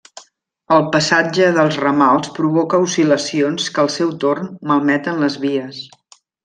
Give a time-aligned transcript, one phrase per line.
[0.77, 5.89] El passatge dels ramals provoca oscil·lacions que al seu torn malmeten les vies.